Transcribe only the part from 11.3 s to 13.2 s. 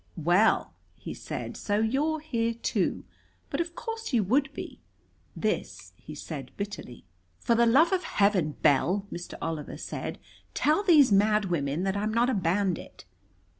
women that I'm not a bandit."